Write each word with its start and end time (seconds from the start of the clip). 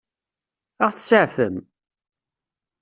Ad 0.85 0.89
ɣ-tseɛfem? 0.95 1.55